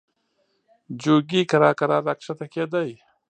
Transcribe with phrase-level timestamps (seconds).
[1.01, 2.89] جوګي کرار کرار را کښته کېدی.